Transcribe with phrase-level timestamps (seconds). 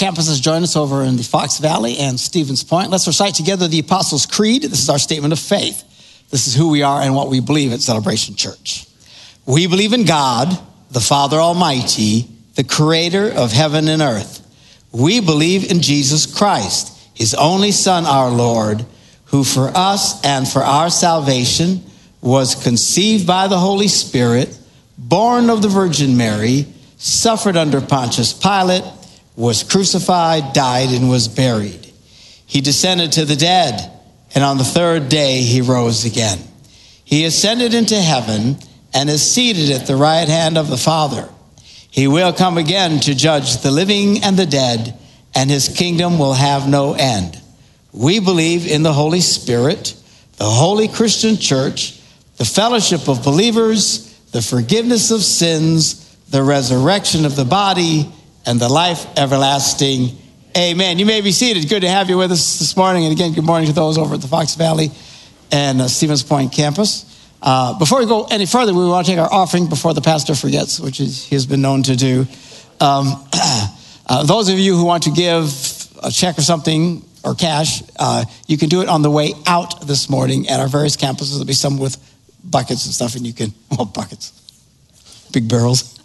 [0.00, 2.90] campuses join us over in the Fox Valley and Stevens Point.
[2.90, 4.62] Let's recite together the Apostles' Creed.
[4.62, 5.84] This is our statement of faith.
[6.30, 8.86] This is who we are and what we believe at Celebration Church.
[9.44, 10.58] We believe in God,
[10.90, 14.40] the Father Almighty, the creator of heaven and earth.
[14.90, 18.86] We believe in Jesus Christ, his only Son, our Lord,
[19.26, 21.82] who for us and for our salvation
[22.22, 24.58] was conceived by the Holy Spirit,
[24.96, 28.84] born of the Virgin Mary, suffered under Pontius Pilate
[29.36, 31.92] was crucified, died, and was buried.
[32.46, 33.90] He descended to the dead,
[34.34, 36.38] and on the third day he rose again.
[37.04, 38.56] He ascended into heaven
[38.92, 41.28] and is seated at the right hand of the Father.
[41.90, 44.98] He will come again to judge the living and the dead,
[45.34, 47.40] and his kingdom will have no end.
[47.92, 49.94] We believe in the Holy Spirit,
[50.36, 52.00] the holy Christian church,
[52.36, 58.10] the fellowship of believers, the forgiveness of sins, the resurrection of the body,
[58.46, 60.16] and the life everlasting.
[60.56, 60.98] Amen.
[60.98, 61.68] You may be seated.
[61.68, 63.04] Good to have you with us this morning.
[63.04, 64.90] And again, good morning to those over at the Fox Valley
[65.52, 67.06] and uh, Stevens Point campus.
[67.42, 70.34] Uh, before we go any further, we want to take our offering before the pastor
[70.34, 72.26] forgets, which is, he has been known to do.
[72.80, 73.26] Um,
[74.06, 75.44] uh, those of you who want to give
[76.02, 79.86] a check or something or cash, uh, you can do it on the way out
[79.86, 81.30] this morning at our various campuses.
[81.30, 81.96] There'll be some with
[82.44, 84.32] buckets and stuff, and you can, well, buckets,
[85.32, 85.99] big barrels.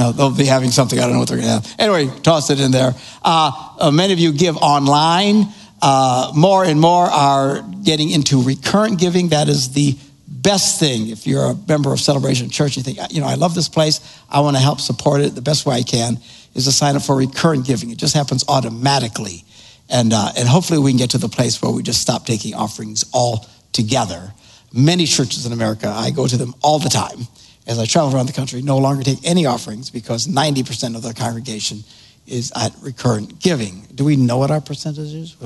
[0.00, 0.98] No, they'll be having something.
[0.98, 1.74] I don't know what they're going to have.
[1.78, 2.94] Anyway, toss it in there.
[3.22, 5.44] Uh, uh, many of you give online.
[5.82, 9.28] Uh, more and more are getting into recurrent giving.
[9.28, 11.08] That is the best thing.
[11.08, 14.00] If you're a member of Celebration Church, you think, you know, I love this place.
[14.30, 15.34] I want to help support it.
[15.34, 16.18] The best way I can
[16.54, 17.90] is to sign up for recurrent giving.
[17.90, 19.44] It just happens automatically.
[19.90, 22.54] And, uh, and hopefully we can get to the place where we just stop taking
[22.54, 24.32] offerings all together.
[24.72, 27.26] Many churches in America, I go to them all the time
[27.66, 31.14] as I travel around the country, no longer take any offerings because 90% of the
[31.14, 31.84] congregation
[32.26, 33.86] is at recurrent giving.
[33.94, 35.36] Do we know what our percentage is?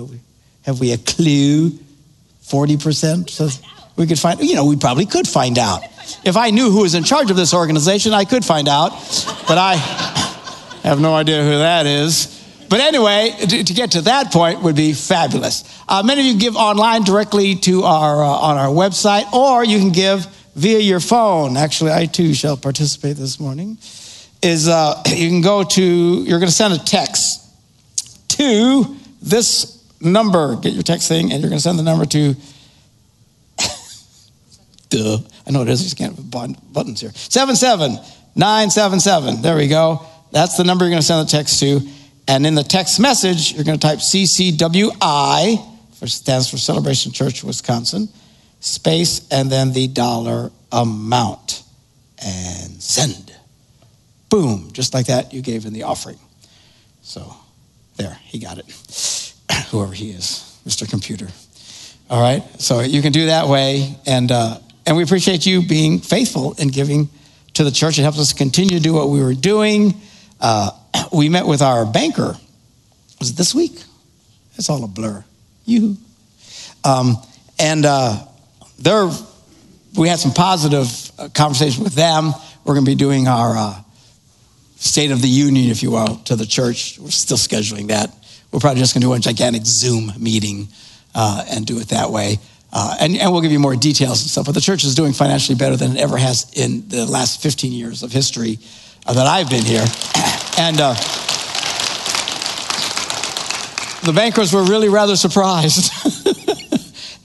[0.63, 1.71] Have we a clue?
[2.45, 3.31] 40%?
[3.31, 3.49] So
[3.97, 5.83] we could find, you know, we probably could find out.
[6.25, 8.91] If I knew who was in charge of this organization, I could find out,
[9.49, 9.77] but I
[10.83, 12.31] have no idea who that is.
[12.69, 15.65] But anyway, to, get to that point would be fabulous.
[15.89, 19.79] Uh, many of you give online directly to our uh, on our website, or you
[19.79, 21.57] can give via your phone.
[21.57, 23.79] Actually, I too shall participate this morning.
[24.43, 27.41] Is uh, you can go to, you're going to send a text
[28.29, 30.57] to this number.
[30.57, 32.35] Get your text thing, and you're going to send the number to,
[34.91, 36.31] duh, I know it is, you just can't put
[36.73, 37.13] buttons here.
[37.15, 39.43] 77977.
[39.43, 40.07] There we go.
[40.31, 41.81] That's the number you're going to send the text to.
[42.27, 45.59] And in the text message, you're going to type CCWI,
[46.01, 48.09] which stands for Celebration Church, Wisconsin
[48.65, 51.63] space, and then the dollar amount.
[52.19, 53.35] And send.
[54.31, 56.19] Boom, just like that, you gave in the offering.
[57.03, 57.35] So
[57.97, 58.65] there, he got it.
[59.71, 60.89] Whoever he is, Mr.
[60.89, 61.29] Computer.
[62.09, 63.95] All right, so you can do that way.
[64.07, 67.09] And, uh, and we appreciate you being faithful in giving
[67.55, 67.99] to the church.
[67.99, 69.95] It helps us continue to do what we were doing.
[70.41, 70.71] Uh,
[71.13, 72.37] we met with our banker.
[73.21, 73.83] Was it this week?
[74.57, 75.25] It's all a blur.
[75.65, 75.97] You.
[76.85, 77.17] Um,
[77.59, 78.27] and uh,
[78.79, 79.11] they're,
[79.97, 82.33] we had some positive uh, conversation with them.
[82.65, 83.81] We're going to be doing our uh,
[84.77, 86.99] State of the Union, if you will, to the church.
[86.99, 88.15] We're still scheduling that.
[88.53, 90.69] We're probably just going to do a gigantic Zoom meeting
[91.15, 92.38] uh, and do it that way.
[92.73, 94.47] Uh, and, and, we'll give you more details and stuff.
[94.47, 97.73] But the church is doing financially better than it ever has in the last 15
[97.73, 98.59] years of history
[99.06, 99.85] uh, that I've been here.
[100.56, 100.94] And uh,
[104.05, 105.91] the bankers were really rather surprised.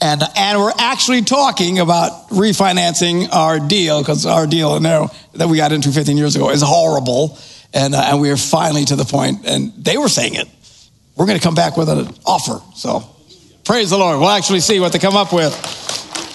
[0.02, 5.74] And, and we're actually talking about refinancing our deal because our deal that we got
[5.74, 7.38] into 15 years ago is horrible.
[7.74, 10.48] And, uh, and we are finally to the point, and they were saying it.
[11.16, 12.62] We're going to come back with an offer.
[12.76, 13.04] So
[13.66, 14.20] praise the Lord.
[14.20, 15.54] We'll actually see what they come up with.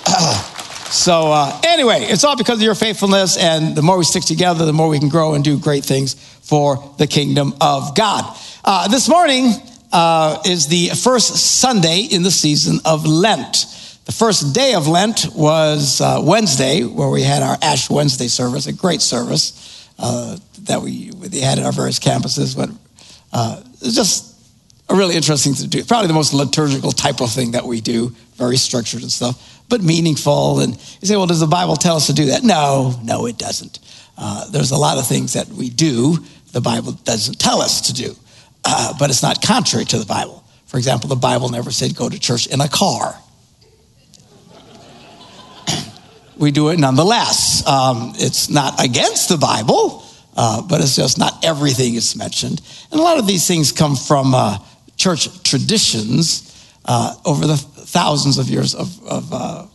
[0.94, 4.64] So, uh, anyway, it's all because of your faithfulness, and the more we stick together,
[4.64, 8.38] the more we can grow and do great things for the kingdom of God.
[8.64, 9.54] Uh, this morning
[9.94, 13.66] uh, is the first Sunday in the season of Lent.
[14.06, 18.66] The first day of Lent was uh, Wednesday, where we had our Ash Wednesday service,
[18.66, 22.56] a great service uh, that we, had at our various campuses.
[22.56, 22.70] But
[23.32, 24.34] uh, it's just
[24.88, 25.84] a really interesting to do.
[25.84, 29.80] Probably the most liturgical type of thing that we do, very structured and stuff, but
[29.80, 30.58] meaningful.
[30.58, 32.42] And you say, well, does the Bible tell us to do that?
[32.42, 33.78] No, no, it doesn't.
[34.18, 36.18] Uh, there's a lot of things that we do
[36.54, 38.16] the Bible doesn't tell us to do,
[38.64, 40.44] uh, but it's not contrary to the Bible.
[40.66, 43.14] For example, the Bible never said go to church in a car.
[46.36, 47.66] we do it nonetheless.
[47.66, 50.04] Um, it's not against the Bible,
[50.36, 52.60] uh, but it's just not everything is mentioned.
[52.90, 54.58] And a lot of these things come from uh,
[54.96, 56.50] church traditions
[56.84, 59.66] uh, over the thousands of years of, of uh,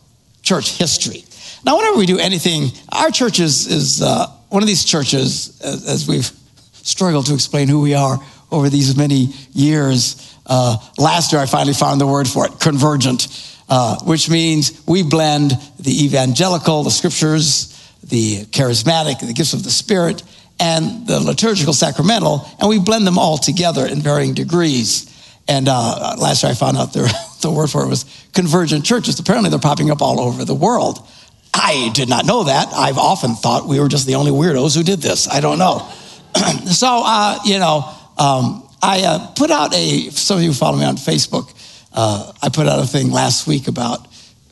[0.42, 1.24] church history.
[1.64, 5.86] Now, whenever we do anything, our church is, is uh, one of these churches, as,
[5.86, 6.30] as, we've
[6.72, 8.18] struggled to explain who we are
[8.50, 10.36] over these many years.
[10.46, 13.28] Uh, last year, I finally found the word for it convergent,
[13.68, 19.70] uh, which means we blend the evangelical, the scriptures, the charismatic, the gifts of the
[19.70, 20.22] Spirit,
[20.58, 25.06] and the liturgical sacramental, and we blend them all together in varying degrees.
[25.48, 28.04] And uh, last year I found out the, the word for it was
[28.34, 29.18] convergent churches.
[29.18, 31.06] Apparently they're popping up all over the world.
[31.52, 32.68] I did not know that.
[32.72, 35.28] I've often thought we were just the only weirdos who did this.
[35.28, 35.88] I don't know.
[36.66, 40.84] so, uh, you know, um, I uh, put out a, some of you follow me
[40.84, 41.52] on Facebook,
[41.92, 44.06] uh, I put out a thing last week about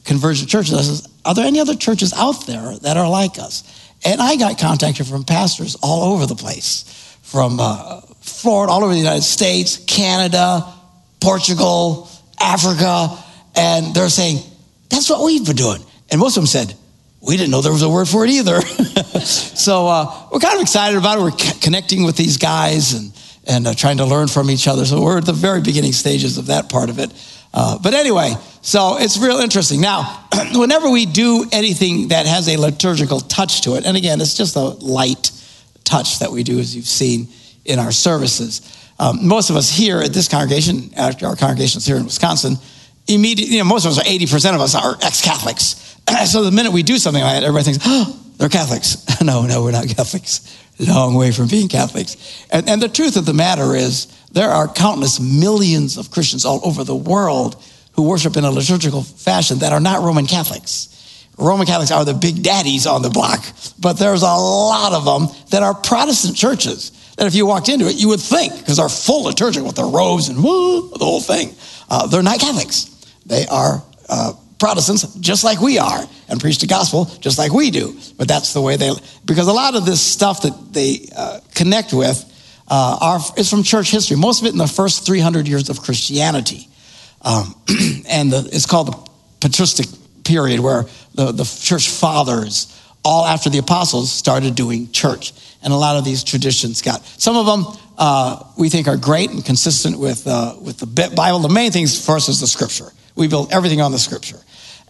[0.04, 0.74] convergent churches.
[0.74, 3.92] I said, are there any other churches out there that are like us?
[4.04, 6.84] And I got contacted from pastors all over the place,
[7.22, 10.64] from uh, Florida, all over the United States, Canada,
[11.20, 12.08] Portugal,
[12.40, 13.16] Africa,
[13.54, 14.38] and they're saying,
[14.88, 15.82] that's what we've been doing.
[16.10, 16.74] And most of them said,
[17.20, 18.60] we didn't know there was a word for it either.
[19.20, 21.22] so uh, we're kind of excited about it.
[21.22, 23.12] We're c- connecting with these guys and,
[23.48, 24.84] and uh, trying to learn from each other.
[24.84, 27.12] So we're at the very beginning stages of that part of it.
[27.52, 29.80] Uh, but anyway, so it's real interesting.
[29.80, 34.34] Now, whenever we do anything that has a liturgical touch to it, and again, it's
[34.34, 35.32] just a light
[35.84, 37.28] touch that we do, as you've seen
[37.64, 38.60] in our services.
[38.98, 42.56] Um, most of us here at this congregation, after our congregations here in Wisconsin,
[43.06, 45.96] immediately, you know, most of us are 80% of us are ex-Catholics.
[46.30, 49.20] so the minute we do something like that, everybody thinks, oh, they're Catholics.
[49.22, 50.40] no, no, we're not Catholics.
[50.78, 52.46] Long way from being Catholics.
[52.50, 56.60] And, and the truth of the matter is, there are countless millions of Christians all
[56.64, 60.94] over the world who worship in a liturgical fashion that are not Roman Catholics.
[61.36, 63.44] Roman Catholics are the big daddies on the block,
[63.78, 67.86] but there's a lot of them that are Protestant churches that if you walked into
[67.86, 71.20] it, you would think, because they're full liturgical with their robes and woo, the whole
[71.20, 71.54] thing.
[71.88, 72.84] Uh, they're not Catholics.
[73.26, 77.70] They are uh, Protestants, just like we are, and preach the gospel just like we
[77.70, 77.96] do.
[78.16, 78.90] But that's the way they,
[79.24, 82.24] because a lot of this stuff that they uh, connect with
[82.66, 85.80] uh, are, is from church history, most of it in the first 300 years of
[85.80, 86.68] Christianity.
[87.22, 87.54] Um,
[88.08, 89.10] and the, it's called the
[89.40, 89.86] patristic
[90.24, 90.84] period, where
[91.14, 95.32] the, the church fathers, all after the apostles, started doing church.
[95.62, 99.30] And a lot of these traditions got, some of them uh, we think are great
[99.30, 101.40] and consistent with, uh, with the Bible.
[101.40, 102.92] The main things for us is the scripture.
[103.16, 104.38] We build everything on the scripture.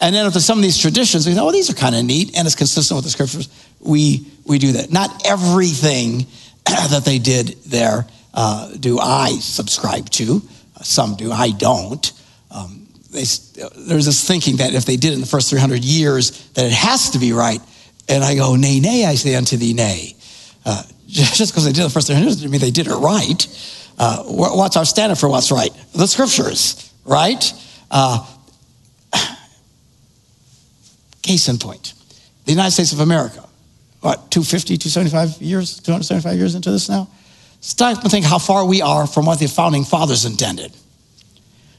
[0.01, 2.37] And then there's some of these traditions, we know, oh, these are kind of neat
[2.37, 3.49] and it's consistent with the scriptures,
[3.81, 4.93] we, we do that.
[4.93, 6.27] Not everything
[6.67, 10.43] that they did there uh, do I subscribe to.
[10.83, 12.13] Some do, I don't.
[12.51, 13.25] Um, they,
[13.77, 16.73] there's this thinking that if they did it in the first 300 years, that it
[16.73, 17.61] has to be right.
[18.09, 20.15] And I go, nay, nay, I say unto thee, nay.
[20.65, 22.95] Uh, just because they did it the first 300 years doesn't mean they did it
[22.95, 23.47] right.
[23.99, 25.71] Uh, what's our standard for what's right?
[25.93, 27.53] The scriptures, right?
[27.91, 28.25] Uh,
[31.29, 31.93] case in point,
[32.47, 33.45] the United States of America,
[34.01, 37.07] what, 250, 275 years, 275 years into this now?
[37.61, 40.73] Start to think how far we are from what the founding fathers intended.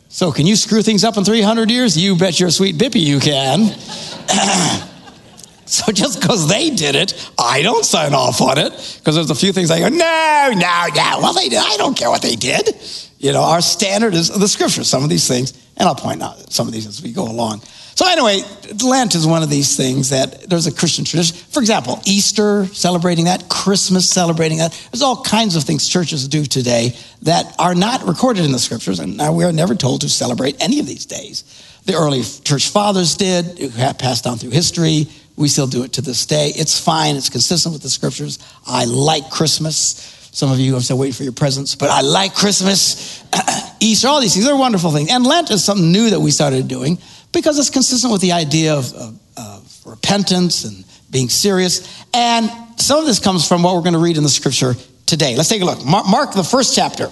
[0.10, 1.98] So, can you screw things up in 300 years?
[1.98, 3.66] You bet your sweet bippy you can.
[5.66, 9.36] so, just because they did it, I don't sign off on it because there's a
[9.36, 11.20] few things I go, no, no, no.
[11.22, 11.60] Well, they did.
[11.60, 12.76] I don't care what they did.
[13.18, 16.52] You know, our standard is the scripture, some of these things, and I'll point out
[16.52, 17.62] some of these as we go along.
[18.00, 18.44] So, anyway,
[18.82, 21.36] Lent is one of these things that there's a Christian tradition.
[21.36, 24.72] For example, Easter, celebrating that, Christmas, celebrating that.
[24.90, 29.00] There's all kinds of things churches do today that are not recorded in the scriptures,
[29.00, 31.44] and now we are never told to celebrate any of these days.
[31.88, 35.10] The early church fathers did, it passed down through history.
[35.36, 36.54] We still do it to this day.
[36.56, 38.40] It's fine, it's consistent with the scriptures.
[38.66, 40.16] I like Christmas.
[40.32, 43.26] Some of you have said, wait for your presents, but I like Christmas,
[43.82, 44.46] Easter, all these things.
[44.46, 45.10] They're wonderful things.
[45.12, 46.98] And Lent is something new that we started doing
[47.32, 52.04] because it's consistent with the idea of, of, of repentance and being serious.
[52.14, 55.36] And some of this comes from what we're going to read in the scripture today.
[55.36, 55.84] Let's take a look.
[55.86, 57.10] Mark, the first chapter,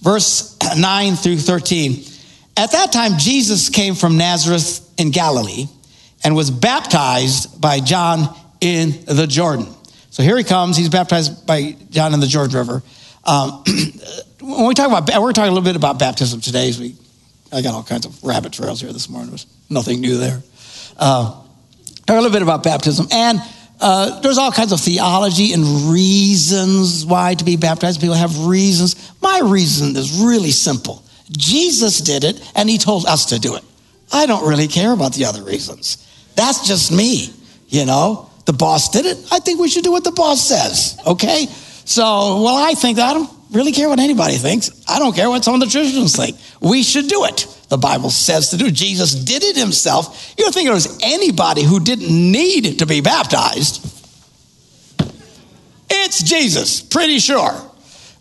[0.00, 2.04] verse 9 through 13.
[2.56, 5.66] At that time, Jesus came from Nazareth in Galilee
[6.24, 9.66] and was baptized by John in the Jordan.
[10.10, 10.76] So here he comes.
[10.76, 12.82] He's baptized by John in the Jordan River.
[13.24, 13.64] Um,
[14.40, 16.68] when we talk about, we're talking a little bit about baptism today.
[16.68, 16.94] As we,
[17.52, 19.30] I got all kinds of rabbit trails here this morning.
[19.30, 20.42] There's nothing new there.
[20.98, 21.42] Uh,
[22.08, 23.38] a little bit about baptism, and
[23.80, 28.00] uh, there's all kinds of theology and reasons why to be baptized.
[28.00, 29.12] People have reasons.
[29.20, 31.02] My reason is really simple.
[31.30, 33.64] Jesus did it, and he told us to do it.
[34.12, 36.06] I don't really care about the other reasons.
[36.36, 37.32] That's just me,
[37.68, 38.30] you know.
[38.44, 39.18] The boss did it.
[39.30, 41.46] I think we should do what the boss says, okay?
[41.84, 44.70] So, well, I think I don't really care what anybody thinks.
[44.88, 46.36] I don't care what some of the Christians think.
[46.60, 47.46] We should do it.
[47.68, 48.70] The Bible says to do.
[48.70, 50.34] Jesus did it himself.
[50.36, 53.88] You don't think there was anybody who didn't need to be baptized.
[55.88, 57.52] It's Jesus, pretty sure.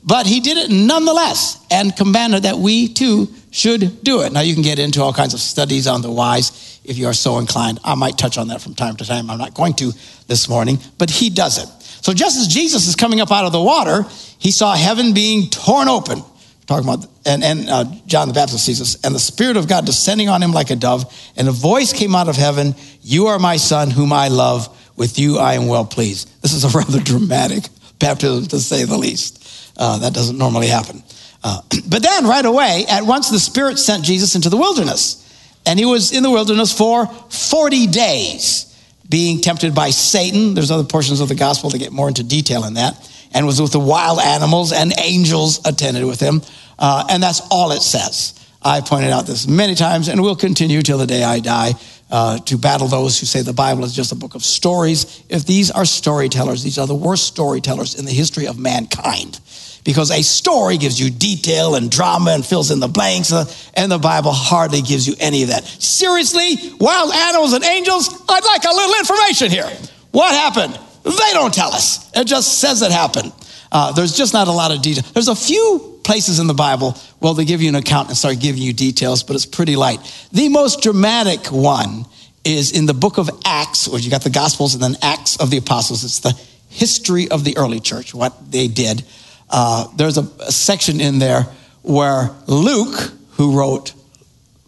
[0.03, 4.31] But he did it nonetheless and commanded that we too should do it.
[4.31, 7.13] Now, you can get into all kinds of studies on the whys if you are
[7.13, 7.79] so inclined.
[7.83, 9.29] I might touch on that from time to time.
[9.29, 9.91] I'm not going to
[10.27, 11.69] this morning, but he does it.
[12.01, 14.05] So, just as Jesus is coming up out of the water,
[14.41, 16.23] he saw heaven being torn open.
[16.65, 19.85] Talking about, and, and uh, John the Baptist sees this, and the Spirit of God
[19.85, 23.37] descending on him like a dove, and a voice came out of heaven You are
[23.37, 24.77] my Son, whom I love.
[24.97, 26.41] With you I am well pleased.
[26.41, 27.65] This is a rather dramatic
[27.99, 29.73] baptism, to say the least.
[29.77, 31.03] Uh, that doesn't normally happen.
[31.43, 35.19] Uh, but then, right away, at once the Spirit sent Jesus into the wilderness.
[35.67, 38.75] And he was in the wilderness for 40 days,
[39.07, 40.55] being tempted by Satan.
[40.55, 42.97] There's other portions of the gospel that get more into detail in that.
[43.33, 46.41] And was with the wild animals, and angels attended with him.
[46.77, 48.33] Uh, and that's all it says.
[48.63, 51.73] I pointed out this many times, and will continue till the day I die
[52.11, 55.23] uh, to battle those who say the Bible is just a book of stories.
[55.29, 59.39] If these are storytellers, these are the worst storytellers in the history of mankind
[59.83, 63.91] because a story gives you detail and drama and fills in the blanks, uh, and
[63.91, 65.65] the Bible hardly gives you any of that.
[65.65, 69.89] Seriously, wild animals and angels, I'd like a little information here.
[70.11, 70.77] What happened?
[71.03, 72.09] They don't tell us.
[72.15, 73.33] It just says it happened.
[73.71, 75.03] Uh, there's just not a lot of detail.
[75.13, 78.39] There's a few places in the Bible, well, they give you an account and start
[78.39, 79.99] giving you details, but it's pretty light.
[80.31, 82.05] The most dramatic one
[82.43, 85.51] is in the book of Acts, where you got the Gospels and then Acts of
[85.51, 86.03] the Apostles.
[86.03, 86.37] It's the
[86.69, 89.03] history of the early church, what they did.
[89.49, 91.43] Uh, there's a, a, section in there
[91.83, 93.93] where Luke, who wrote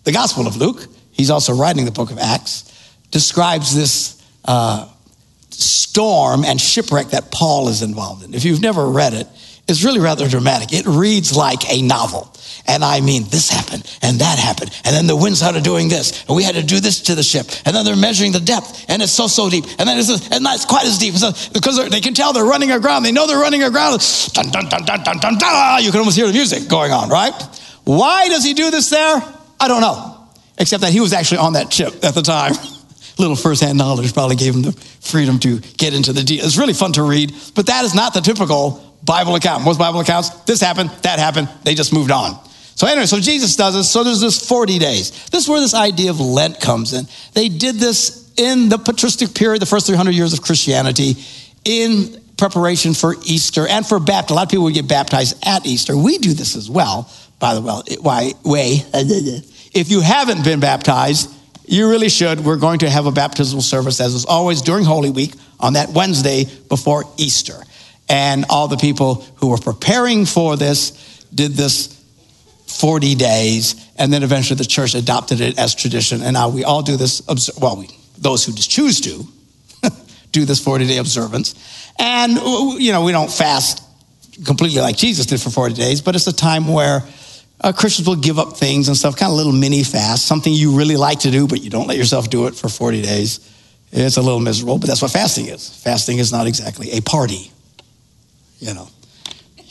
[0.04, 2.70] the Gospel of Luke, he's also writing the book of Acts,
[3.10, 4.88] describes this uh,
[5.62, 8.34] storm and shipwreck that Paul is involved in.
[8.34, 9.28] If you've never read it,
[9.68, 10.74] it's really rather dramatic.
[10.74, 12.30] It reads like a novel.
[12.68, 14.72] And I mean, this happened and that happened.
[14.84, 16.26] And then the wind started doing this.
[16.28, 17.48] And we had to do this to the ship.
[17.66, 18.86] And then they're measuring the depth.
[18.90, 19.66] And it's so, so deep.
[19.80, 21.14] And then it's, and not quite as deep.
[21.16, 23.04] So, because they can tell they're running aground.
[23.04, 24.00] They know they're running aground.
[24.34, 25.84] Dun, dun, dun, dun, dun, dun, dun.
[25.84, 27.34] You can almost hear the music going on, right?
[27.84, 29.22] Why does he do this there?
[29.60, 30.28] I don't know.
[30.58, 32.54] Except that he was actually on that ship at the time.
[33.18, 36.44] Little firsthand knowledge probably gave him the freedom to get into the deal.
[36.44, 39.64] It's really fun to read, but that is not the typical Bible account.
[39.64, 42.40] Most Bible accounts, this happened, that happened, they just moved on.
[42.76, 43.90] So anyway, so Jesus does this.
[43.90, 45.12] So there's this 40 days.
[45.30, 47.06] This is where this idea of Lent comes in.
[47.34, 51.16] They did this in the patristic period, the first 300 years of Christianity,
[51.66, 54.36] in preparation for Easter and for baptism.
[54.36, 55.96] A lot of people would get baptized at Easter.
[55.96, 57.62] We do this as well, by the
[58.44, 58.84] way.
[59.76, 61.34] If you haven't been baptized,
[61.66, 62.42] you really should.
[62.42, 65.90] We're going to have a baptismal service, as is always during Holy Week, on that
[65.90, 67.56] Wednesday before Easter.
[68.10, 70.92] And all the people who were preparing for this
[71.34, 72.00] did this
[72.68, 76.22] 40 days, and then eventually the church adopted it as tradition.
[76.22, 77.22] And now we all do this,
[77.60, 79.28] well, we, those who just choose to
[80.32, 81.56] do this 40 day observance.
[82.00, 82.34] And,
[82.82, 83.84] you know, we don't fast
[84.46, 87.04] completely like Jesus did for 40 days, but it's a time where
[87.64, 90.78] uh, Christians will give up things and stuff, kind of little mini fast, something you
[90.78, 93.40] really like to do, but you don't let yourself do it for 40 days.
[93.92, 95.70] It's a little miserable, but that's what fasting is.
[95.70, 97.52] Fasting is not exactly a party,
[98.60, 98.90] you know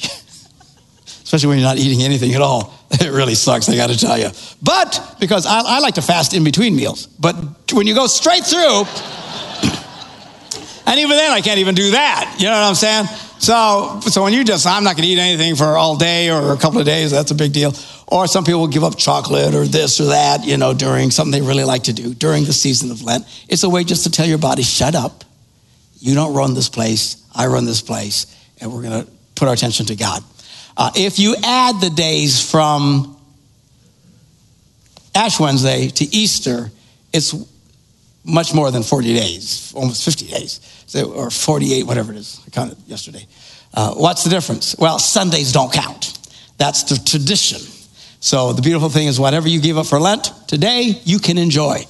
[1.07, 2.75] especially when you're not eating anything at all.
[2.93, 4.29] It really sucks, I got to tell you.
[4.63, 7.35] But because I, I, like to fast in between meals, but
[7.73, 8.83] when you go straight through,
[10.87, 12.37] and even then I can't even do that.
[12.39, 13.07] You know what I'm saying?
[13.43, 16.53] So, so when you just, I'm not going to eat anything for all day or
[16.53, 17.75] a couple of days, that's a big deal.
[18.07, 21.33] Or some people will give up chocolate or this or that, you know, during something
[21.43, 23.27] they really like to do during the season of Lent.
[23.49, 25.25] It's a way just to tell your body, shut up.
[25.99, 27.21] You don't run this place.
[27.35, 28.27] I run this place.
[28.61, 30.23] And we're going to put our attention to God.
[30.77, 33.21] Uh, if you add the days from
[35.17, 36.71] Ash Wednesday to Easter,
[37.13, 37.35] it's
[38.25, 42.41] much more than 40 days, almost 50 days, or 48, whatever it is.
[42.47, 43.27] I counted yesterday.
[43.75, 44.77] Uh, what's the difference?
[44.79, 46.19] Well, Sundays don't count.
[46.59, 47.61] That's the tradition.
[48.21, 51.85] So the beautiful thing is, whatever you give up for Lent today, you can enjoy.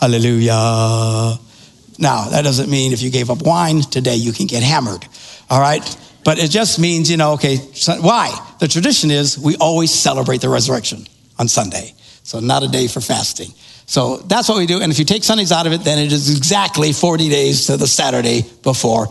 [0.00, 1.38] Hallelujah.
[1.98, 5.06] Now, that doesn't mean if you gave up wine today, you can get hammered.
[5.48, 5.96] All right?
[6.24, 7.58] But it just means, you know, okay,
[8.00, 8.34] why?
[8.58, 11.06] The tradition is we always celebrate the resurrection
[11.38, 11.94] on Sunday.
[12.24, 13.52] So, not a day for fasting.
[13.86, 14.80] So, that's what we do.
[14.80, 17.76] And if you take Sundays out of it, then it is exactly 40 days to
[17.76, 19.06] the Saturday before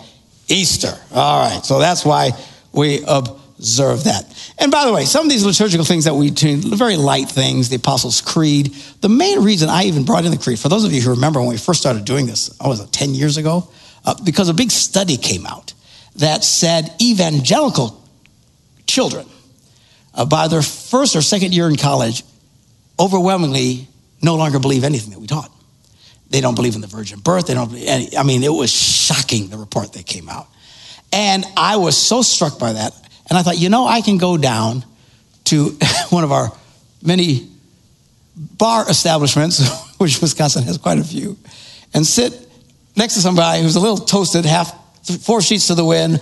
[0.49, 0.93] Easter.
[1.13, 1.63] All right.
[1.63, 2.31] So, that's why
[2.73, 4.25] we observe that.
[4.59, 7.69] And by the way, some of these liturgical things that we do, very light things,
[7.69, 10.91] the Apostles' Creed, the main reason I even brought in the Creed, for those of
[10.91, 13.69] you who remember when we first started doing this, I was it, 10 years ago?
[14.03, 15.73] Uh, because a big study came out
[16.17, 18.01] that said evangelical
[18.87, 19.25] children,
[20.13, 22.23] uh, by their first or second year in college,
[22.99, 23.87] overwhelmingly
[24.25, 25.51] no longer believe anything that we taught.
[26.29, 27.47] They don't believe in the virgin birth.
[27.47, 27.71] They don't
[28.17, 30.47] I mean, it was shocking, the report that came out.
[31.13, 32.93] And I was so struck by that.
[33.29, 34.83] And I thought, you know, I can go down
[35.45, 35.77] to
[36.09, 36.51] one of our
[37.01, 37.47] many
[38.35, 39.61] bar establishments,
[39.97, 41.37] which Wisconsin has quite a few,
[41.93, 42.33] and sit
[42.95, 44.73] next to somebody who's a little toasted, half
[45.21, 46.21] four sheets to the wind,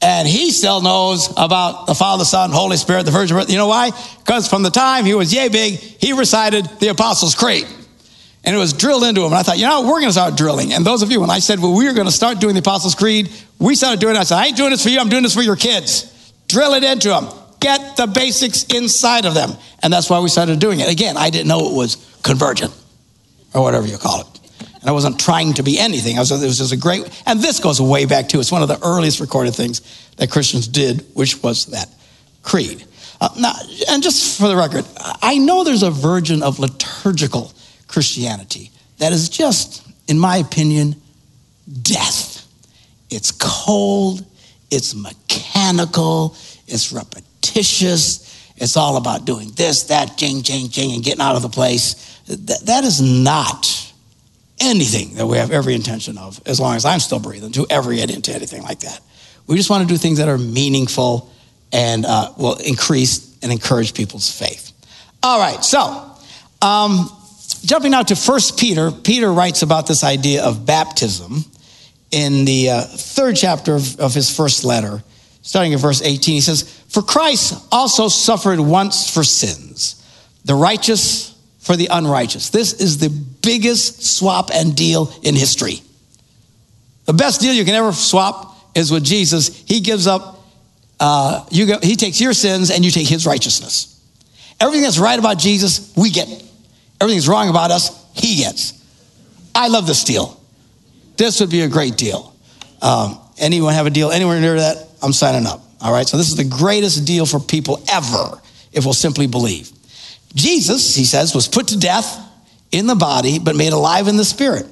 [0.00, 3.50] and he still knows about the Father, Son, Holy Spirit, the Virgin Birth.
[3.50, 3.90] You know why?
[4.18, 7.66] Because from the time he was yay big, he recited the Apostles' Creed.
[8.44, 9.26] And it was drilled into him.
[9.26, 10.72] And I thought, you know, we're going to start drilling.
[10.72, 12.60] And those of you, when I said, well, we are going to start doing the
[12.60, 13.28] Apostles' Creed,
[13.58, 14.18] we started doing it.
[14.20, 15.00] I said, I ain't doing this for you.
[15.00, 16.32] I'm doing this for your kids.
[16.46, 17.28] Drill it into them.
[17.60, 19.50] Get the basics inside of them.
[19.82, 20.88] And that's why we started doing it.
[20.88, 22.72] Again, I didn't know it was convergent
[23.52, 24.37] or whatever you call it.
[24.88, 26.16] I wasn't trying to be anything.
[26.16, 28.40] I was, it was just a great, and this goes way back too.
[28.40, 29.82] It's one of the earliest recorded things
[30.16, 31.90] that Christians did, which was that
[32.42, 32.86] creed.
[33.20, 33.52] Uh, now,
[33.90, 34.86] and just for the record,
[35.20, 37.52] I know there's a version of liturgical
[37.86, 40.96] Christianity that is just, in my opinion,
[41.82, 42.46] death.
[43.10, 44.24] It's cold,
[44.70, 46.34] it's mechanical,
[46.66, 51.42] it's repetitious, it's all about doing this, that, jing, jing, jing, and getting out of
[51.42, 52.22] the place.
[52.26, 53.87] That, that is not
[54.60, 57.94] anything that we have every intention of, as long as I'm still breathing, to ever
[57.94, 59.00] get into anything like that.
[59.46, 61.32] We just want to do things that are meaningful
[61.72, 64.72] and uh, will increase and encourage people's faith.
[65.22, 66.12] All right, so
[66.62, 67.10] um,
[67.64, 71.44] jumping now to First Peter, Peter writes about this idea of baptism
[72.10, 75.02] in the uh, third chapter of, of his first letter,
[75.42, 76.34] starting at verse 18.
[76.34, 80.02] He says, For Christ also suffered once for sins,
[80.44, 82.50] the righteous for the unrighteous.
[82.50, 83.10] This is the
[83.42, 85.80] biggest swap and deal in history.
[87.06, 89.62] The best deal you can ever swap is with Jesus.
[89.66, 90.44] He gives up,
[91.00, 93.94] uh, you go, he takes your sins and you take his righteousness.
[94.60, 96.28] Everything that's right about Jesus, we get.
[97.00, 98.74] Everything's wrong about us, he gets.
[99.54, 100.40] I love this deal.
[101.16, 102.34] This would be a great deal.
[102.82, 104.88] Um, anyone have a deal anywhere near that?
[105.02, 105.62] I'm signing up.
[105.80, 106.06] All right.
[106.06, 108.40] So this is the greatest deal for people ever
[108.72, 109.70] if we'll simply believe.
[110.34, 112.27] Jesus, he says, was put to death
[112.70, 114.66] in the body, but made alive in the spirit.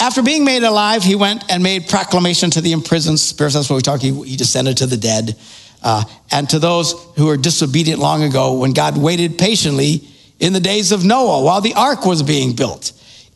[0.00, 3.54] After being made alive, he went and made proclamation to the imprisoned spirits.
[3.54, 4.00] That's what we talk.
[4.00, 5.36] He, he descended to the dead.
[5.82, 10.02] Uh, and to those who were disobedient long ago, when God waited patiently
[10.38, 12.92] in the days of Noah while the ark was being built.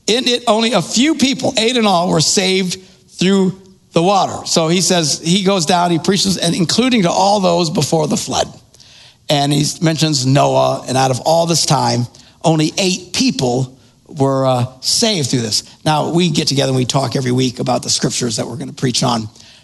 [0.06, 3.60] In it, only a few people, eight in all, were saved through
[3.92, 4.46] the water.
[4.46, 8.16] So he says, he goes down, he preaches, and including to all those before the
[8.16, 8.48] flood.
[9.28, 12.06] And he mentions Noah, and out of all this time,
[12.44, 13.78] only eight people
[14.18, 15.85] were uh, saved through this.
[15.85, 18.68] Now, we get together and we talk every week about the scriptures that we're going
[18.70, 19.22] to preach on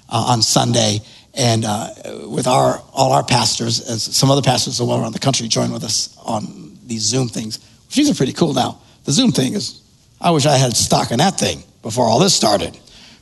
[0.08, 1.00] uh, on Sunday.
[1.34, 1.88] And uh,
[2.26, 5.84] with our all our pastors, as some other pastors all around the country join with
[5.84, 7.58] us on these Zoom things.
[7.86, 8.80] which These are pretty cool now.
[9.04, 9.82] The Zoom thing is,
[10.20, 12.76] I wish I had stock in that thing before all this started,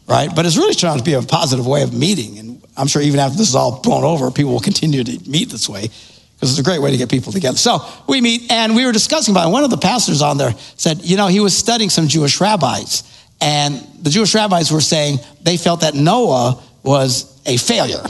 [0.09, 0.31] right?
[0.35, 2.39] But it's really trying to be a positive way of meeting.
[2.39, 5.51] And I'm sure even after this is all blown over, people will continue to meet
[5.51, 5.91] this way
[6.37, 7.57] because it's a great way to get people together.
[7.57, 9.53] So we meet, and we were discussing about it.
[9.53, 13.03] One of the pastors on there said, you know, he was studying some Jewish rabbis,
[13.40, 18.05] and the Jewish rabbis were saying they felt that Noah was a failure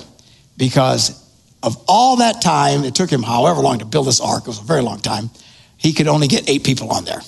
[0.57, 1.23] because
[1.63, 4.61] of all that time, it took him however long to build this ark, it was
[4.61, 5.31] a very long time,
[5.77, 7.21] he could only get eight people on there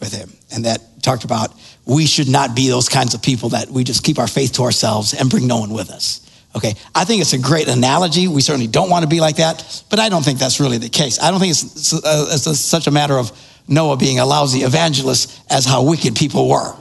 [0.00, 0.30] with him.
[0.52, 1.52] And that talked about
[1.86, 4.62] we should not be those kinds of people that we just keep our faith to
[4.62, 6.26] ourselves and bring no one with us.
[6.56, 8.26] Okay, I think it's a great analogy.
[8.26, 10.88] We certainly don't want to be like that, but I don't think that's really the
[10.88, 11.20] case.
[11.20, 13.30] I don't think it's, uh, it's a, such a matter of
[13.68, 16.74] Noah being a lousy evangelist as how wicked people were.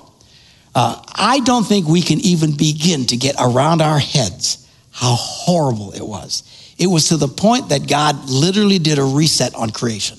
[0.74, 5.92] Uh, I don't think we can even begin to get around our heads how horrible
[5.94, 6.44] it was.
[6.78, 10.18] It was to the point that God literally did a reset on creation,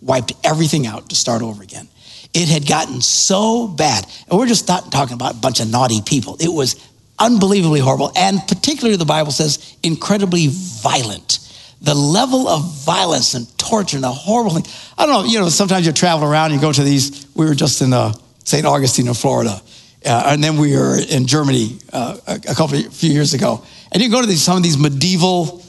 [0.00, 1.88] wiped everything out to start over again.
[2.32, 4.06] It had gotten so bad.
[4.28, 6.36] And we're just not talking about a bunch of naughty people.
[6.40, 6.74] It was
[7.18, 11.38] unbelievably horrible, and particularly the Bible says incredibly violent.
[11.80, 14.64] The level of violence and torture and the horrible thing.
[14.96, 17.54] I don't know, you know, sometimes you travel around, you go to these, we were
[17.54, 18.64] just in uh, St.
[18.64, 19.60] Augustine in Florida,
[20.04, 23.64] uh, and then we were in Germany uh, a, couple of, few years ago.
[23.92, 25.62] And you go to these, some of these medieval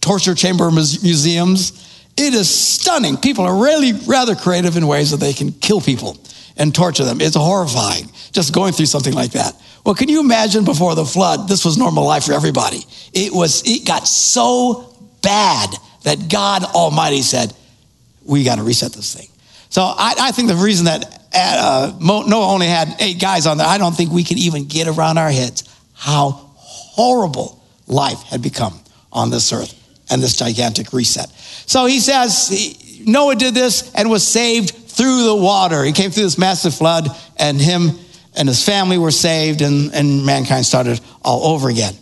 [0.00, 1.86] torture chamber museums.
[2.16, 3.16] It is stunning.
[3.16, 6.18] People are really rather creative in ways that they can kill people
[6.56, 7.20] and torture them.
[7.20, 9.54] It's horrifying just going through something like that.
[9.84, 12.84] Well, can you imagine before the flood, this was normal life for everybody.
[13.12, 17.54] It was, it got so bad that God Almighty said,
[18.24, 19.28] we got to reset this thing.
[19.70, 23.66] So I, I think the reason that uh, Noah only had eight guys on there,
[23.66, 25.64] I don't think we can even get around our heads
[25.94, 28.78] how horrible life had become
[29.12, 29.74] on this earth
[30.10, 31.30] and this gigantic reset.
[31.66, 35.84] So he says Noah did this and was saved through the water.
[35.84, 37.92] He came through this massive flood, and him
[38.36, 41.94] and his family were saved, and, and mankind started all over again.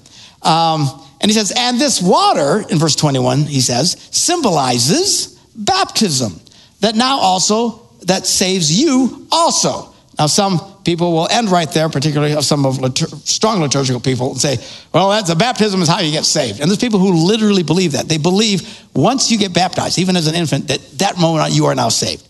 [0.42, 0.88] Um,
[1.20, 6.40] and he says, and this water, in verse 21, he says, symbolizes baptism,
[6.80, 9.92] that now also, that saves you also.
[10.18, 14.40] Now, some people will end right there, particularly some of litur- strong liturgical people, and
[14.40, 14.58] say,
[14.92, 16.60] well, that's, the baptism is how you get saved.
[16.60, 18.08] And there's people who literally believe that.
[18.08, 21.74] They believe once you get baptized, even as an infant, that that moment you are
[21.74, 22.27] now saved.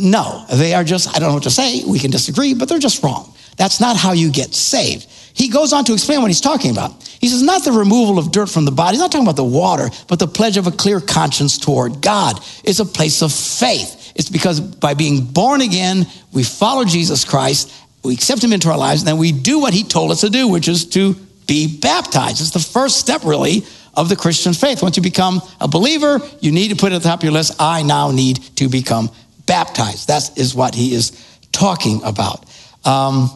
[0.00, 1.82] No, they are just, I don't know what to say.
[1.86, 3.34] We can disagree, but they're just wrong.
[3.56, 5.06] That's not how you get saved.
[5.34, 7.02] He goes on to explain what he's talking about.
[7.20, 8.92] He says, not the removal of dirt from the body.
[8.92, 12.40] He's not talking about the water, but the pledge of a clear conscience toward God.
[12.64, 14.12] It's a place of faith.
[14.14, 18.78] It's because by being born again, we follow Jesus Christ, we accept him into our
[18.78, 21.14] lives, and then we do what he told us to do, which is to
[21.46, 22.40] be baptized.
[22.40, 24.82] It's the first step, really, of the Christian faith.
[24.82, 27.32] Once you become a believer, you need to put it at the top of your
[27.32, 29.10] list, I now need to become
[29.50, 30.06] baptized.
[30.06, 31.10] That is what he is
[31.50, 32.44] talking about.
[32.84, 33.28] Um,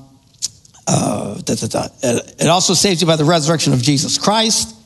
[0.86, 1.88] uh, da, da, da.
[2.38, 4.76] It also saves you by the resurrection of Jesus Christ.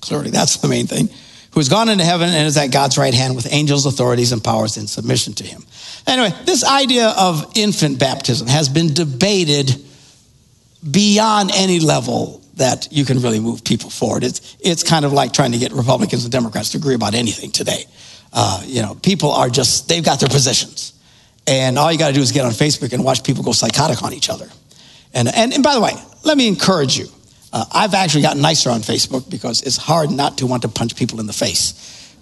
[0.00, 1.08] Clearly, that's the main thing.
[1.52, 4.42] Who has gone into heaven and is at God's right hand with angels, authorities, and
[4.42, 5.64] powers in submission to him.
[6.08, 9.70] Anyway, this idea of infant baptism has been debated
[10.90, 14.24] beyond any level that you can really move people forward.
[14.24, 17.52] It's, it's kind of like trying to get Republicans and Democrats to agree about anything
[17.52, 17.84] today.
[18.32, 20.92] Uh, you know, people are just, they've got their positions.
[21.46, 24.02] And all you got to do is get on Facebook and watch people go psychotic
[24.02, 24.48] on each other.
[25.12, 25.92] And, and, and by the way,
[26.24, 27.06] let me encourage you.
[27.52, 30.96] Uh, I've actually gotten nicer on Facebook because it's hard not to want to punch
[30.96, 32.14] people in the face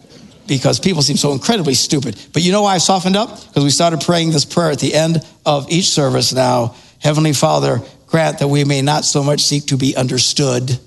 [0.49, 2.21] because people seem so incredibly stupid.
[2.33, 3.29] But you know why I softened up?
[3.47, 7.81] Because we started praying this prayer at the end of each service now Heavenly Father,
[8.07, 10.79] grant that we may not so much seek to be understood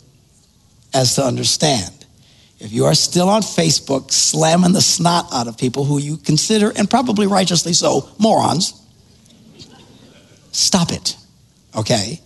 [0.93, 2.02] as to understand.
[2.63, 6.71] If you are still on Facebook slamming the snot out of people who you consider,
[6.75, 8.73] and probably righteously so, morons,
[10.51, 11.17] stop it
[11.75, 12.19] okay?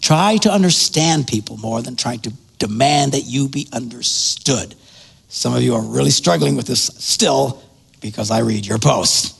[0.00, 4.74] Try to understand people more than trying to demand that you be understood.
[5.28, 7.62] Some of you are really struggling with this still
[8.00, 9.34] because I read your posts.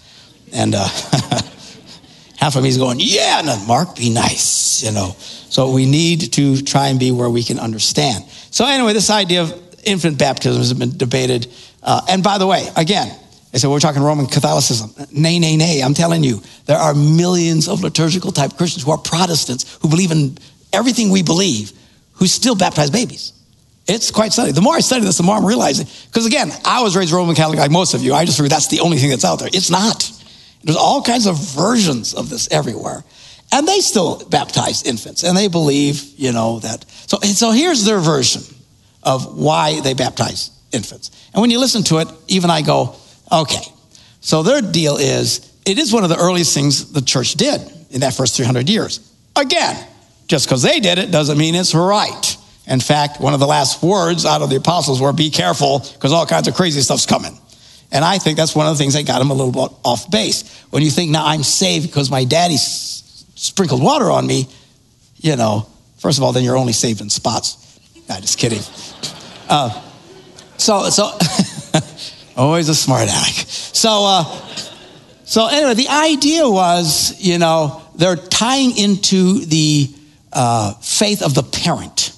[0.52, 0.84] And uh,
[2.36, 5.14] half of me is going, yeah, Mark, be nice, you know.
[5.18, 8.24] So we need to try and be where we can understand.
[8.50, 11.48] So, anyway, this idea of infant baptism has been debated.
[11.82, 13.08] Uh, and by the way, again,
[13.52, 14.92] I said, we're talking Roman Catholicism.
[15.10, 15.80] Nay, nay, nay.
[15.80, 20.10] I'm telling you, there are millions of liturgical type Christians who are Protestants who believe
[20.12, 20.36] in
[20.72, 21.72] everything we believe,
[22.12, 23.32] who still baptize babies.
[23.86, 24.52] It's quite stunning.
[24.52, 25.86] The more I study this, the more I'm realizing.
[26.06, 28.12] Because again, I was raised Roman Catholic like most of you.
[28.12, 29.48] I just figured that's the only thing that's out there.
[29.50, 30.12] It's not.
[30.62, 33.02] There's all kinds of versions of this everywhere.
[33.50, 35.22] And they still baptize infants.
[35.22, 36.84] And they believe, you know, that.
[37.06, 38.42] So, so here's their version
[39.02, 41.10] of why they baptize infants.
[41.32, 42.96] And when you listen to it, even I go,
[43.30, 43.62] Okay.
[44.20, 48.00] So their deal is it is one of the earliest things the church did in
[48.00, 49.00] that first 300 years.
[49.36, 49.86] Again,
[50.26, 52.36] just because they did it doesn't mean it's right.
[52.66, 56.12] In fact, one of the last words out of the apostles were be careful because
[56.12, 57.38] all kinds of crazy stuff's coming.
[57.90, 60.10] And I think that's one of the things that got him a little bit off
[60.10, 60.62] base.
[60.70, 64.46] When you think, now I'm saved because my daddy sprinkled water on me,
[65.16, 65.66] you know,
[65.98, 67.56] first of all, then you're only saved in spots.
[68.06, 68.60] Nah, just kidding.
[69.48, 69.82] Uh,
[70.56, 71.18] so, so
[72.38, 73.34] Always a smart aleck.
[73.48, 74.24] So, uh,
[75.24, 79.92] so anyway, the idea was, you know, they're tying into the
[80.32, 82.12] uh, faith of the parent,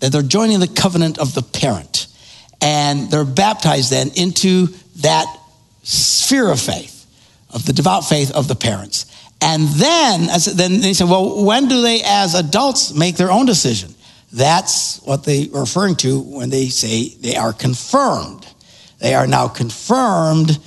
[0.00, 2.08] that they're joining the covenant of the parent,
[2.60, 5.26] and they're baptized then into that
[5.82, 7.06] sphere of faith,
[7.48, 9.06] of the devout faith of the parents.
[9.40, 13.93] And then, then they said, well, when do they, as adults, make their own decision?
[14.34, 18.46] That's what they are referring to when they say they are confirmed.
[18.98, 20.58] They are now confirmed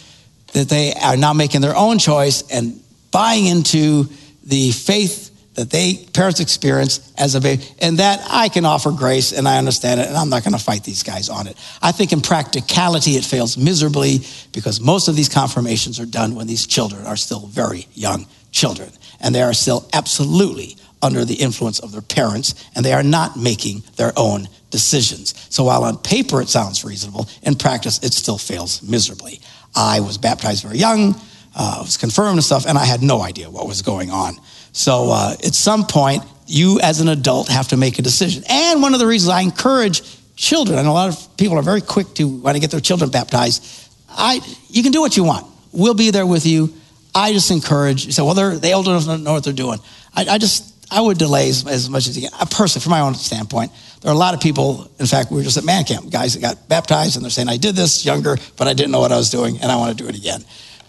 [0.54, 4.08] that they are now making their own choice and buying into
[4.46, 5.26] the faith
[5.56, 9.58] that they parents experience as a baby, and that I can offer grace and I
[9.58, 11.58] understand it, and I'm not going to fight these guys on it.
[11.82, 14.20] I think in practicality it fails miserably
[14.54, 18.90] because most of these confirmations are done when these children are still very young children,
[19.20, 23.38] and they are still absolutely under the influence of their parents, and they are not
[23.38, 25.34] making their own decisions.
[25.50, 29.40] So while on paper it sounds reasonable, in practice it still fails miserably.
[29.76, 31.16] I was baptized very young,
[31.56, 34.38] uh, was confirmed and stuff, and I had no idea what was going on.
[34.72, 38.44] So uh, at some point, you as an adult have to make a decision.
[38.50, 40.02] And one of the reasons I encourage
[40.36, 43.10] children, and a lot of people are very quick to want to get their children
[43.10, 43.66] baptized,
[44.10, 45.46] I, you can do what you want.
[45.72, 46.74] We'll be there with you.
[47.14, 49.80] I just encourage, you say, well, they're, they old enough to know what they're doing.
[50.16, 52.40] I, I just, I would delay as, as, much as you can.
[52.40, 53.72] I personally, from my own standpoint,
[54.02, 56.34] there are a lot of people, in fact, we were just at man camp, guys
[56.34, 59.12] that got baptized and they're saying, I did this younger, but I didn't know what
[59.12, 60.44] I was doing and I want to do it again.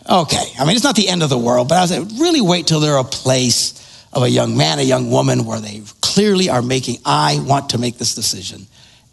[0.09, 2.41] Okay, I mean, it's not the end of the world, but I was like, really
[2.41, 6.49] wait till they're a place of a young man, a young woman, where they clearly
[6.49, 8.67] are making, I want to make this decision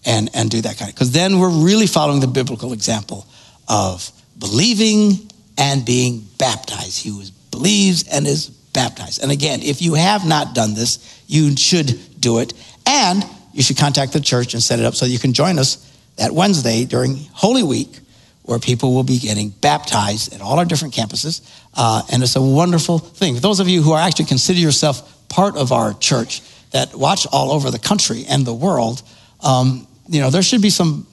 [0.05, 3.27] and, and do that kind of, because then we're really following the biblical example
[3.67, 7.03] of believing and being baptized.
[7.03, 9.23] He who believes and is baptized.
[9.23, 12.53] And again, if you have not done this, you should do it.
[12.85, 15.91] And you should contact the church and set it up so you can join us
[16.17, 17.99] that Wednesday during Holy Week
[18.43, 21.41] where people will be getting baptized at all our different campuses.
[21.73, 23.33] Uh, and it's a wonderful thing.
[23.33, 27.25] For those of you who are actually consider yourself part of our church that watch
[27.31, 29.01] all over the country and the world,
[29.41, 31.07] um, you know, there should be some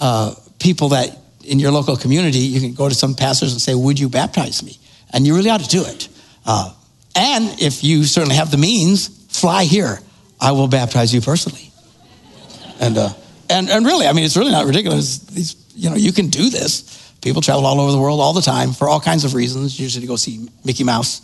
[0.00, 3.74] uh, people that in your local community, you can go to some pastors and say,
[3.74, 4.78] Would you baptize me?
[5.12, 6.08] And you really ought to do it.
[6.46, 6.72] Uh,
[7.14, 9.98] and if you certainly have the means, fly here.
[10.40, 11.70] I will baptize you personally.
[12.80, 13.10] And, uh,
[13.48, 15.18] and, and really, I mean, it's really not ridiculous.
[15.18, 17.14] These you know, you can do this.
[17.22, 20.02] People travel all over the world all the time for all kinds of reasons, usually
[20.02, 21.20] to go see Mickey Mouse.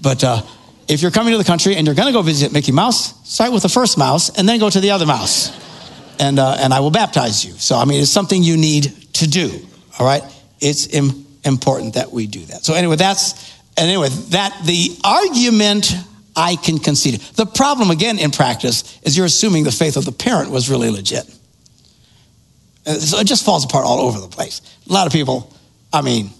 [0.00, 0.42] But uh,
[0.88, 3.52] if you're coming to the country and you're going to go visit Mickey Mouse, start
[3.52, 5.52] with the first mouse and then go to the other mouse.
[6.18, 7.52] And, uh, and I will baptize you.
[7.52, 9.50] So, I mean, it's something you need to do,
[9.98, 10.22] all right?
[10.60, 12.64] It's Im- important that we do that.
[12.64, 15.92] So, anyway, that's, and anyway, that the argument
[16.36, 17.20] I can concede.
[17.20, 20.90] The problem, again, in practice, is you're assuming the faith of the parent was really
[20.90, 21.24] legit.
[22.86, 24.60] Uh, so it just falls apart all over the place.
[24.88, 25.52] A lot of people,
[25.92, 26.30] I mean,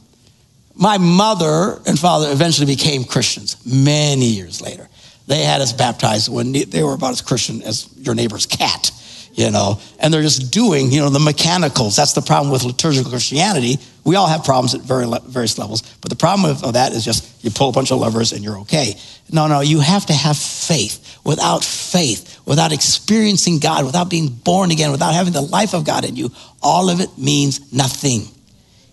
[0.75, 4.89] my mother and father eventually became Christians many years later.
[5.27, 8.91] They had us baptized when they were about as Christian as your neighbor's cat,
[9.35, 11.97] you know, and they're just doing, you know, the mechanicals.
[11.97, 13.79] That's the problem with liturgical Christianity.
[14.05, 17.45] We all have problems at very, various levels, but the problem of that is just
[17.45, 18.95] you pull a bunch of levers and you're okay.
[19.33, 21.01] No, no, you have to have faith.
[21.25, 26.05] Without faith, without experiencing God, without being born again, without having the life of God
[26.05, 26.31] in you,
[26.63, 28.29] all of it means nothing.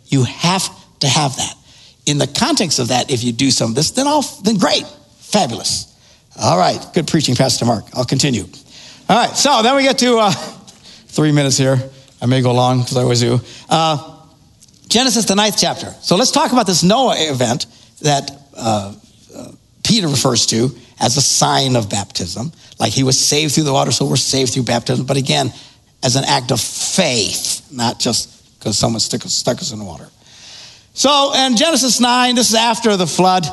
[0.05, 0.67] You have
[1.01, 1.55] to have that.
[2.05, 4.85] In the context of that, if you do some of this, then all, then great,
[5.19, 5.93] fabulous.
[6.41, 7.85] All right, good preaching, Pastor Mark.
[7.93, 8.45] I'll continue.
[9.11, 10.31] All right, so then we get to uh,
[11.07, 11.77] three minutes here.
[12.21, 13.41] I may go long because I always do.
[13.67, 14.17] Uh,
[14.87, 15.87] Genesis, the ninth chapter.
[15.99, 17.65] So let's talk about this Noah event
[18.03, 18.95] that uh,
[19.35, 19.51] uh
[19.83, 20.69] Peter refers to
[21.01, 22.53] as a sign of baptism.
[22.79, 25.05] Like he was saved through the water, so we're saved through baptism.
[25.05, 25.51] But again,
[26.01, 30.07] as an act of faith, not just because someone stuck, stuck us in the water.
[30.93, 33.45] So in Genesis 9, this is after the flood.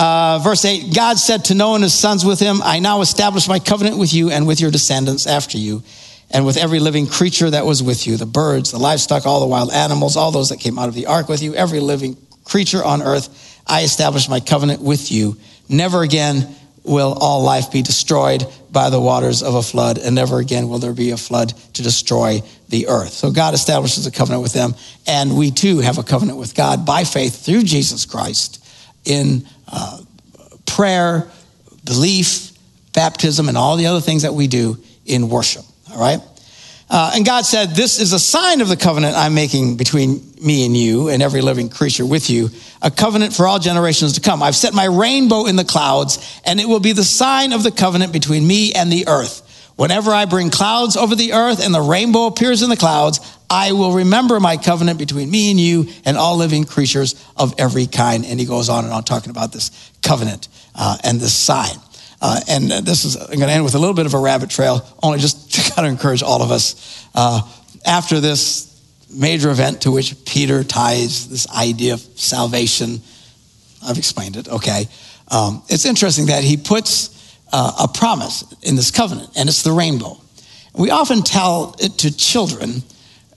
[0.00, 3.46] Uh, verse 8 God said to Noah and his sons with him, I now establish
[3.46, 5.82] my covenant with you and with your descendants after you,
[6.30, 9.46] and with every living creature that was with you the birds, the livestock, all the
[9.46, 12.82] wild animals, all those that came out of the ark with you, every living creature
[12.82, 13.60] on earth.
[13.66, 15.36] I establish my covenant with you.
[15.68, 16.48] Never again
[16.82, 20.78] will all life be destroyed by the waters of a flood, and never again will
[20.78, 23.12] there be a flood to destroy the earth.
[23.12, 24.74] So God establishes a covenant with them,
[25.06, 28.64] and we too have a covenant with God by faith through Jesus Christ
[29.04, 29.46] in
[30.66, 31.28] prayer,
[31.84, 32.52] belief,
[32.92, 35.64] baptism, and all the other things that we do in worship.
[35.92, 36.20] All right?
[36.88, 40.66] Uh, and God said, This is a sign of the covenant I'm making between me
[40.66, 42.50] and you and every living creature with you,
[42.82, 44.42] a covenant for all generations to come.
[44.42, 47.70] I've set my rainbow in the clouds, and it will be the sign of the
[47.70, 49.46] covenant between me and the earth.
[49.76, 53.72] Whenever I bring clouds over the earth and the rainbow appears in the clouds, I
[53.72, 58.24] will remember my covenant between me and you and all living creatures of every kind.
[58.24, 61.74] And he goes on and on talking about this covenant uh, and this sign.
[62.22, 64.50] Uh, and this is, I'm going to end with a little bit of a rabbit
[64.50, 67.08] trail, only just to kind of encourage all of us.
[67.14, 67.42] Uh,
[67.84, 68.68] after this
[69.12, 73.00] major event to which Peter ties this idea of salvation,
[73.82, 74.86] I've explained it, okay.
[75.28, 77.16] Um, it's interesting that he puts
[77.52, 80.20] uh, a promise in this covenant, and it's the rainbow.
[80.74, 82.82] We often tell it to children,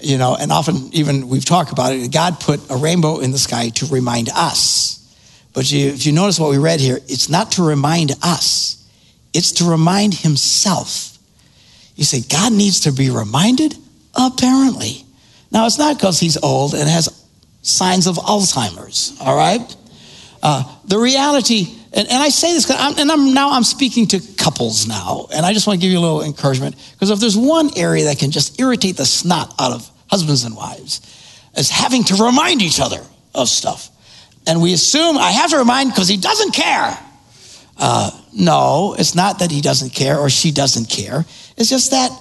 [0.03, 2.11] you know, and often even we've talked about it.
[2.11, 4.99] God put a rainbow in the sky to remind us
[5.53, 8.87] But you, if you notice what we read here, it's not to remind us,
[9.33, 11.17] it's to remind himself.
[11.95, 13.75] You say, God needs to be reminded?
[14.15, 15.05] Apparently.
[15.51, 17.23] Now, it's not because he's old and has
[17.61, 19.75] signs of Alzheimer's, all right?
[20.41, 24.19] Uh, the reality, and, and I say this, I'm, and I'm, now I'm speaking to
[24.37, 27.37] couples now, and I just want to give you a little encouragement, because if there's
[27.37, 31.01] one area that can just irritate the snot out of husbands and wives,
[31.57, 33.01] is having to remind each other
[33.33, 33.89] of stuff.
[34.45, 36.99] And we assume I have to remind because he doesn't care.
[37.77, 41.25] Uh, no, it's not that he doesn't care or she doesn't care.
[41.57, 42.11] It's just that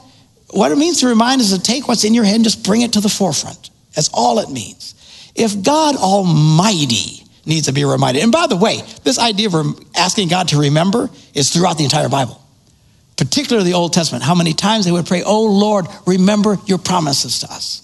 [0.53, 2.81] what it means to remind is to take what's in your head and just bring
[2.81, 3.71] it to the forefront.
[3.95, 4.95] That's all it means.
[5.35, 10.29] If God Almighty needs to be reminded, and by the way, this idea of asking
[10.29, 12.41] God to remember is throughout the entire Bible,
[13.17, 14.25] particularly the Old Testament.
[14.25, 17.82] How many times they would pray, Oh Lord, remember your promises to us.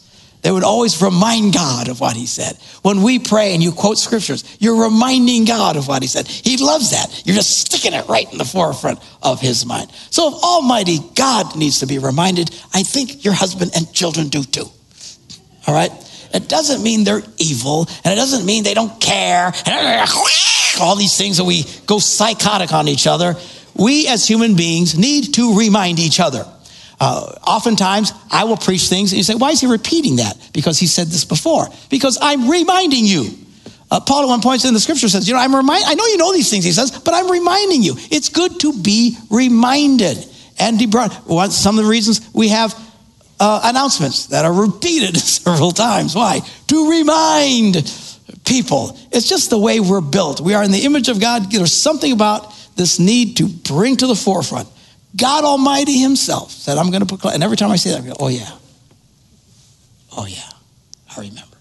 [0.49, 2.57] They would always remind God of what he said.
[2.81, 6.27] When we pray and you quote scriptures, you're reminding God of what he said.
[6.27, 7.27] He loves that.
[7.27, 9.91] You're just sticking it right in the forefront of his mind.
[10.09, 14.43] So if Almighty God needs to be reminded, I think your husband and children do
[14.43, 14.65] too.
[15.67, 15.91] All right?
[16.33, 19.53] It doesn't mean they're evil, and it doesn't mean they don't care,
[20.81, 23.37] all these things that we go psychotic on each other.
[23.75, 26.47] We as human beings need to remind each other.
[27.01, 30.37] Uh, oftentimes, I will preach things, and you say, Why is he repeating that?
[30.53, 31.69] Because he said this before.
[31.91, 33.31] Because I'm reminding you.
[33.91, 36.07] Uh, Paul at one point in the scripture says, You know, I'm remind- I know
[36.07, 37.95] you know these things, he says, but I'm reminding you.
[38.11, 40.27] It's good to be reminded.
[40.59, 41.13] And he brought
[41.53, 42.75] some of the reasons we have
[43.41, 46.15] uh, announcements that are repeated several times.
[46.15, 46.41] Why?
[46.67, 47.75] To remind
[48.45, 48.99] people.
[49.13, 50.41] It's just the way we're built.
[50.41, 51.51] We are in the image of God.
[51.51, 54.69] There's something about this need to bring to the forefront
[55.19, 57.35] God Almighty Himself said, I'm going to proclaim.
[57.35, 58.51] And every time I say that, I go, oh, yeah.
[60.17, 60.49] Oh, yeah.
[61.17, 61.57] I remember.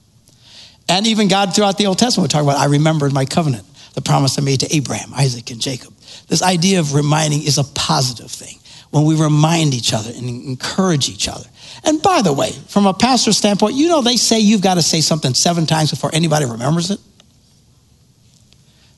[0.90, 4.02] And even God throughout the Old Testament would talk about, I remembered my covenant, the
[4.02, 5.94] promise I made to Abraham, Isaac, and Jacob.
[6.28, 8.58] This idea of reminding is a positive thing
[8.92, 11.46] when we remind each other and encourage each other.
[11.84, 14.82] And by the way, from a pastor's standpoint, you know they say you've got to
[14.82, 17.00] say something seven times before anybody remembers it.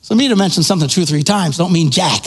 [0.02, 2.24] So me to mention something two or three times don't mean jack.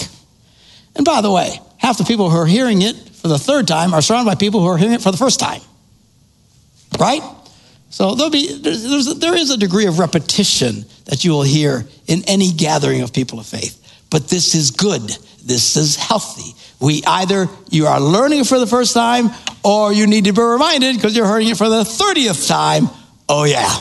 [0.95, 3.93] And by the way, half the people who are hearing it for the third time
[3.93, 5.61] are surrounded by people who are hearing it for the first time.
[6.97, 7.21] Right?
[7.89, 11.85] So there'll be, there's, a, there is a degree of repetition that you will hear
[12.07, 13.79] in any gathering of people of faith.
[14.09, 15.01] But this is good.
[15.45, 16.55] This is healthy.
[16.79, 19.29] We either you are learning it for the first time
[19.63, 22.87] or you need to be reminded because you're hearing it for the 30th time.
[23.27, 23.77] Oh, yeah.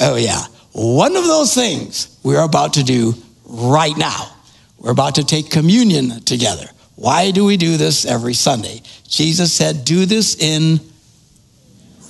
[0.00, 0.42] Oh, yeah.
[0.72, 3.14] One of those things we're about to do
[3.46, 4.30] right now.
[4.78, 6.66] We're about to take communion together.
[7.00, 8.82] Why do we do this every Sunday?
[9.08, 10.80] Jesus said, Do this in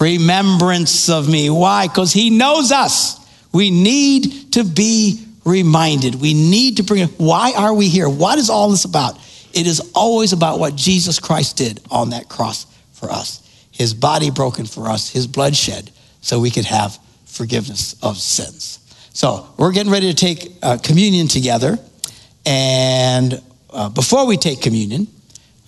[0.01, 1.49] remembrance of me.
[1.49, 1.87] Why?
[1.87, 3.17] Because he knows us.
[3.53, 6.17] We need to be reminded.
[6.17, 7.11] We need to bring it.
[7.19, 8.09] Why are we here?
[8.09, 9.17] What is all this about?
[9.53, 13.47] It is always about what Jesus Christ did on that cross for us.
[13.71, 15.89] His body broken for us, his blood shed,
[16.21, 18.81] so we could have forgiveness of sins.
[19.13, 21.79] So we're getting ready to take uh, communion together.
[22.45, 23.41] And
[23.73, 25.07] uh, before we take communion,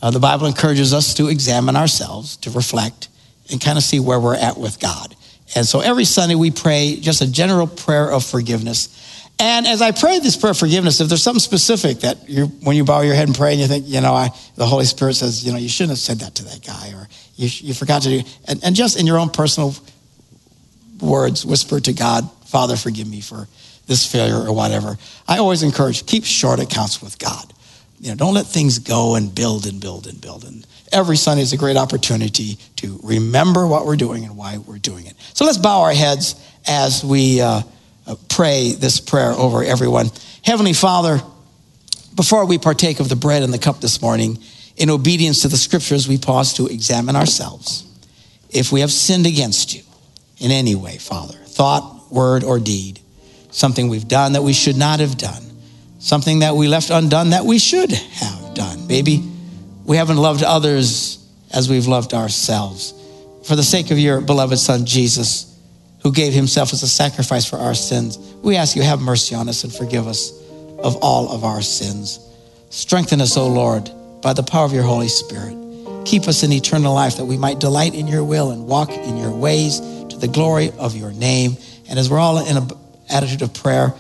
[0.01, 3.09] uh, the Bible encourages us to examine ourselves, to reflect,
[3.51, 5.15] and kind of see where we're at with God.
[5.55, 8.99] And so every Sunday we pray just a general prayer of forgiveness.
[9.39, 12.77] And as I pray this prayer of forgiveness, if there's something specific that you, when
[12.77, 15.15] you bow your head and pray and you think, you know, I, the Holy Spirit
[15.15, 18.03] says, you know, you shouldn't have said that to that guy, or you, you forgot
[18.03, 19.75] to do, and, and just in your own personal
[21.01, 23.49] words, whisper to God, Father, forgive me for
[23.87, 24.97] this failure or whatever.
[25.27, 27.52] I always encourage keep short accounts with God.
[28.03, 30.43] You know, don't let things go and build and build and build.
[30.43, 34.79] And every Sunday is a great opportunity to remember what we're doing and why we're
[34.79, 35.15] doing it.
[35.35, 36.35] So let's bow our heads
[36.67, 37.63] as we uh,
[38.05, 40.11] uh pray this prayer over everyone.
[40.45, 41.23] Heavenly Father,
[42.17, 44.37] before we partake of the bread and the cup this morning,
[44.77, 47.87] in obedience to the scriptures, we pause to examine ourselves.
[48.51, 49.85] If we have sinned against you
[50.39, 52.99] in any way, Father, thought, word, or deed,
[53.53, 55.52] something we've done that we should not have done,
[56.03, 58.89] something that we left undone that we should have done.
[58.89, 59.23] Maybe
[59.85, 62.93] we haven't loved others as we've loved ourselves.
[63.45, 65.57] For the sake of your beloved Son, Jesus,
[66.03, 69.49] who gave himself as a sacrifice for our sins, we ask you have mercy on
[69.49, 70.33] us and forgive us
[70.79, 72.19] of all of our sins.
[72.71, 73.89] Strengthen us, O Lord,
[74.23, 75.57] by the power of your Holy Spirit.
[76.05, 79.17] Keep us in eternal life that we might delight in your will and walk in
[79.17, 81.57] your ways to the glory of your name.
[81.89, 82.67] And as we're all in a
[83.09, 83.95] attitude of prayer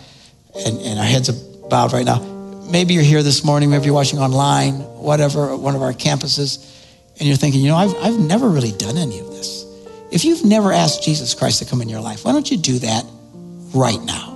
[0.66, 2.20] and, and our heads are bowed right now.
[2.70, 6.68] Maybe you're here this morning, maybe you're watching online, whatever, one of our campuses,
[7.18, 9.64] and you're thinking, you know, I've, I've never really done any of this.
[10.10, 12.78] If you've never asked Jesus Christ to come in your life, why don't you do
[12.80, 13.04] that
[13.74, 14.32] right now?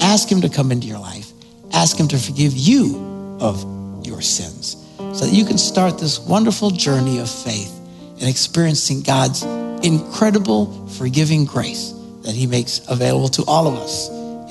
[0.00, 1.30] ask Him to come into your life.
[1.72, 6.70] Ask Him to forgive you of your sins so that you can start this wonderful
[6.70, 7.74] journey of faith
[8.20, 9.42] and experiencing God's
[9.84, 14.08] incredible forgiving grace that He makes available to all of us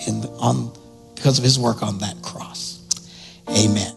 [0.07, 0.71] in, on,
[1.17, 2.79] because of His work on that cross.
[3.49, 3.96] Amen.